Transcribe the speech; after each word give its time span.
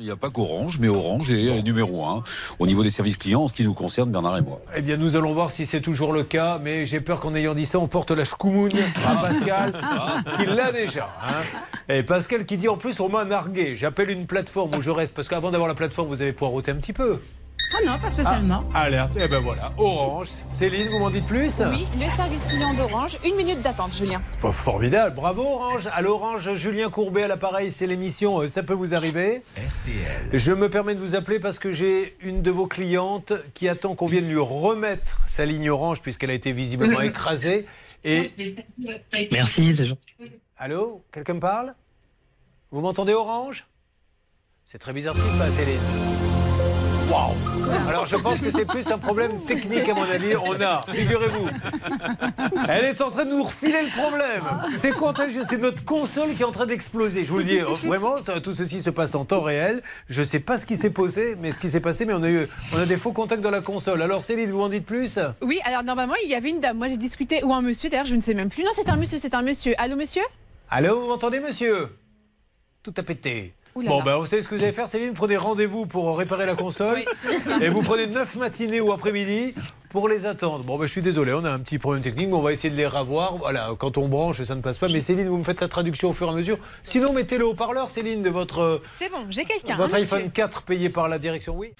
Il 0.00 0.06
n'y 0.06 0.10
a 0.10 0.16
pas 0.16 0.30
qu'Orange, 0.30 0.78
mais 0.78 0.88
Orange 0.88 1.30
est 1.30 1.62
numéro 1.62 2.06
un 2.06 2.24
au 2.58 2.66
niveau 2.66 2.82
des 2.82 2.88
services 2.88 3.18
clients 3.18 3.42
en 3.42 3.48
ce 3.48 3.52
qui 3.54 3.64
nous 3.64 3.74
concerne, 3.74 4.10
Bernard 4.10 4.38
et 4.38 4.40
moi. 4.40 4.62
Eh 4.74 4.80
bien, 4.80 4.96
nous 4.96 5.14
allons 5.14 5.34
voir 5.34 5.50
si 5.50 5.66
c'est 5.66 5.82
toujours 5.82 6.14
le 6.14 6.22
cas, 6.22 6.58
mais 6.62 6.86
j'ai 6.86 7.00
peur 7.00 7.20
qu'en 7.20 7.34
ayant 7.34 7.54
dit 7.54 7.66
ça, 7.66 7.78
on 7.78 7.86
porte 7.86 8.10
la 8.10 8.24
chkoumoune 8.24 8.70
à 9.06 9.16
Pascal, 9.16 9.74
qui 10.36 10.46
l'a 10.46 10.72
déjà. 10.72 11.06
hein. 11.22 11.42
Et 11.90 12.02
Pascal 12.02 12.46
qui 12.46 12.56
dit 12.56 12.68
en 12.68 12.78
plus, 12.78 12.98
on 13.00 13.10
m'a 13.10 13.26
nargué. 13.26 13.76
J'appelle 13.76 14.08
une 14.08 14.24
plateforme 14.24 14.74
où 14.74 14.80
je 14.80 14.90
reste, 14.90 15.14
parce 15.14 15.28
qu'avant 15.28 15.50
d'avoir 15.50 15.68
la 15.68 15.74
plateforme, 15.74 16.08
vous 16.08 16.22
avez 16.22 16.32
poireauté 16.32 16.70
un 16.70 16.76
petit 16.76 16.94
peu. 16.94 17.18
Ah 17.72 17.78
non, 17.86 17.98
pas 17.98 18.10
spécialement. 18.10 18.64
Alerte, 18.74 19.16
et 19.16 19.28
ben 19.28 19.38
voilà, 19.38 19.70
Orange. 19.78 20.28
Céline, 20.52 20.88
vous 20.88 20.98
m'en 20.98 21.10
dites 21.10 21.26
plus? 21.26 21.60
Oui, 21.70 21.86
le 21.94 22.16
service 22.16 22.44
client 22.46 22.74
d'Orange. 22.74 23.16
Une 23.24 23.36
minute 23.36 23.62
d'attente, 23.62 23.94
Julien. 23.94 24.20
Oh, 24.42 24.50
Formidable, 24.50 25.14
bravo 25.14 25.42
Orange. 25.42 25.88
À 25.92 26.02
l'Orange, 26.02 26.54
Julien 26.54 26.90
Courbet 26.90 27.22
à 27.22 27.28
l'appareil, 27.28 27.70
c'est 27.70 27.86
l'émission 27.86 28.40
euh, 28.40 28.48
Ça 28.48 28.64
peut 28.64 28.74
vous 28.74 28.92
arriver. 28.94 29.42
RTL. 29.56 30.30
Je 30.32 30.52
me 30.52 30.68
permets 30.68 30.96
de 30.96 31.00
vous 31.00 31.14
appeler 31.14 31.38
parce 31.38 31.60
que 31.60 31.70
j'ai 31.70 32.16
une 32.20 32.42
de 32.42 32.50
vos 32.50 32.66
clientes 32.66 33.32
qui 33.54 33.68
attend 33.68 33.94
qu'on 33.94 34.06
vienne 34.08 34.26
lui 34.28 34.38
remettre 34.38 35.20
sa 35.26 35.44
ligne 35.44 35.70
Orange 35.70 36.00
puisqu'elle 36.00 36.30
a 36.30 36.34
été 36.34 36.50
visiblement 36.52 37.00
écrasée. 37.00 37.66
Et 38.02 38.32
Merci, 39.30 39.74
c'est 39.74 39.86
gentil. 39.86 40.14
allô, 40.58 41.04
quelqu'un 41.12 41.34
me 41.34 41.40
parle? 41.40 41.74
Vous 42.72 42.80
m'entendez 42.80 43.12
Orange? 43.14 43.66
C'est 44.66 44.78
très 44.78 44.92
bizarre 44.92 45.14
ce 45.14 45.20
qui 45.20 45.30
se 45.30 45.36
passe, 45.36 45.54
Céline. 45.54 46.19
Waouh 47.10 47.34
Alors 47.88 48.06
je 48.06 48.14
pense 48.14 48.38
que 48.38 48.50
c'est 48.50 48.64
plus 48.64 48.88
un 48.88 48.98
problème 48.98 49.40
technique 49.44 49.88
à 49.88 49.94
mon 49.94 50.02
avis. 50.02 50.36
On 50.36 50.52
a, 50.60 50.80
figurez-vous, 50.92 51.48
elle 52.68 52.84
est 52.84 53.00
en 53.00 53.10
train 53.10 53.24
de 53.24 53.30
nous 53.30 53.42
refiler 53.42 53.82
le 53.82 53.90
problème. 54.00 54.44
C'est 54.76 54.92
contagieux, 54.92 55.42
c'est 55.42 55.58
notre 55.58 55.84
console 55.84 56.34
qui 56.36 56.42
est 56.42 56.44
en 56.44 56.52
train 56.52 56.66
d'exploser. 56.66 57.24
Je 57.24 57.30
vous 57.30 57.38
le 57.38 57.44
dis, 57.44 57.58
euh, 57.58 57.74
vraiment, 57.84 58.14
tout 58.42 58.52
ceci 58.52 58.80
se 58.80 58.90
passe 58.90 59.16
en 59.16 59.24
temps 59.24 59.42
réel. 59.42 59.82
Je 60.08 60.20
ne 60.20 60.24
sais 60.24 60.38
pas 60.38 60.56
ce 60.56 60.66
qui 60.66 60.76
s'est 60.76 60.90
passé, 60.90 61.36
mais 61.40 61.50
ce 61.50 61.58
qui 61.58 61.68
s'est 61.68 61.80
passé, 61.80 62.04
mais 62.04 62.14
on 62.14 62.22
a 62.22 62.30
eu, 62.30 62.46
on 62.72 62.78
a 62.78 62.86
des 62.86 62.96
faux 62.96 63.12
contacts 63.12 63.42
dans 63.42 63.50
la 63.50 63.60
console. 63.60 64.02
Alors 64.02 64.22
Céline, 64.22 64.50
vous 64.50 64.62
en 64.62 64.68
dites 64.68 64.86
plus? 64.86 65.18
Oui, 65.42 65.58
alors 65.64 65.82
normalement, 65.82 66.14
il 66.22 66.30
y 66.30 66.36
avait 66.36 66.50
une 66.50 66.60
dame. 66.60 66.78
Moi, 66.78 66.88
j'ai 66.88 66.96
discuté. 66.96 67.42
Ou 67.42 67.52
un 67.52 67.62
monsieur, 67.62 67.90
d'ailleurs, 67.90 68.06
je 68.06 68.14
ne 68.14 68.20
sais 68.20 68.34
même 68.34 68.50
plus. 68.50 68.62
Non, 68.62 68.70
c'est 68.74 68.88
un 68.88 68.96
monsieur, 68.96 69.18
c'est 69.20 69.34
un 69.34 69.42
monsieur. 69.42 69.74
Allô, 69.78 69.96
monsieur? 69.96 70.22
Allô, 70.70 71.00
vous 71.00 71.08
m'entendez, 71.08 71.40
monsieur? 71.40 71.88
Tout 72.84 72.94
a 72.96 73.02
pété. 73.02 73.54
Là 73.76 73.88
Bon, 73.88 73.98
là. 73.98 74.04
ben, 74.04 74.16
vous 74.16 74.26
savez 74.26 74.42
ce 74.42 74.48
que 74.48 74.54
vous 74.54 74.62
allez 74.62 74.72
faire, 74.72 74.88
Céline? 74.88 75.14
Prenez 75.14 75.36
rendez-vous 75.36 75.86
pour 75.86 76.18
réparer 76.18 76.46
la 76.46 76.54
console. 76.54 77.04
Oui. 77.28 77.36
Et 77.62 77.68
vous 77.68 77.82
prenez 77.82 78.06
9 78.06 78.36
matinées 78.36 78.80
ou 78.80 78.92
après-midi 78.92 79.54
pour 79.90 80.08
les 80.08 80.26
attendre. 80.26 80.64
Bon, 80.64 80.76
ben, 80.78 80.86
je 80.86 80.92
suis 80.92 81.00
désolé, 81.02 81.32
on 81.32 81.44
a 81.44 81.50
un 81.50 81.58
petit 81.60 81.78
problème 81.78 82.02
technique, 82.02 82.28
mais 82.28 82.34
on 82.34 82.40
va 82.42 82.52
essayer 82.52 82.70
de 82.70 82.76
les 82.76 82.86
ravoir. 82.86 83.36
Voilà, 83.36 83.70
quand 83.78 83.96
on 83.98 84.08
branche, 84.08 84.42
ça 84.42 84.54
ne 84.54 84.60
passe 84.60 84.78
pas. 84.78 84.88
Mais 84.88 85.00
Céline, 85.00 85.28
vous 85.28 85.38
me 85.38 85.44
faites 85.44 85.60
la 85.60 85.68
traduction 85.68 86.10
au 86.10 86.12
fur 86.12 86.26
et 86.26 86.30
à 86.30 86.34
mesure. 86.34 86.58
Sinon, 86.84 87.12
mettez 87.12 87.38
le 87.38 87.46
haut-parleur, 87.46 87.90
Céline, 87.90 88.22
de 88.22 88.30
votre, 88.30 88.80
C'est 88.84 89.08
bon, 89.08 89.26
j'ai 89.30 89.44
quelqu'un. 89.44 89.76
votre 89.76 89.94
monsieur. 89.94 90.16
iPhone 90.16 90.30
4 90.30 90.62
payé 90.62 90.88
par 90.90 91.08
la 91.08 91.18
direction. 91.18 91.54
Oui. 91.56 91.72